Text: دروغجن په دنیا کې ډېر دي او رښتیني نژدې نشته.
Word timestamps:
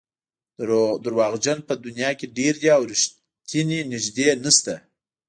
دروغجن 1.05 1.59
په 1.67 1.73
دنیا 1.85 2.11
کې 2.19 2.33
ډېر 2.37 2.53
دي 2.61 2.69
او 2.77 2.81
رښتیني 2.91 3.79
نژدې 3.91 4.27
نشته. 4.43 4.73